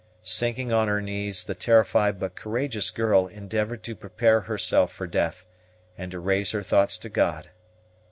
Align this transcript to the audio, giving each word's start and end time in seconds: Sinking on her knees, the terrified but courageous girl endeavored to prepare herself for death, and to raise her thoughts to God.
Sinking 0.23 0.71
on 0.71 0.87
her 0.87 0.99
knees, 0.99 1.43
the 1.43 1.53
terrified 1.53 2.19
but 2.19 2.33
courageous 2.35 2.89
girl 2.89 3.27
endeavored 3.27 3.83
to 3.83 3.95
prepare 3.95 4.41
herself 4.41 4.91
for 4.91 5.05
death, 5.05 5.45
and 5.95 6.09
to 6.09 6.19
raise 6.19 6.49
her 6.53 6.63
thoughts 6.63 6.97
to 6.97 7.07
God. 7.07 7.51